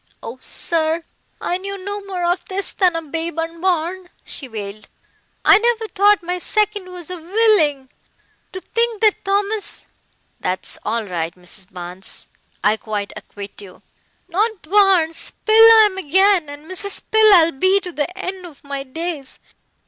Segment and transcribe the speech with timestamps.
[0.23, 1.03] "Oh, sir,
[1.39, 4.87] I knew no more of this than a babe unborn," she wailed,
[5.45, 7.87] "I never thought my second was a villing.
[8.51, 9.85] To think that Thomas"
[10.39, 11.71] "That's all right, Mrs.
[11.71, 12.29] Barnes,
[12.63, 13.83] I quite acquit you."
[14.27, 15.33] "Not Barnes.
[15.45, 17.03] Pill I am again, and Mrs.
[17.11, 19.37] Pill I'll be to the end of my days.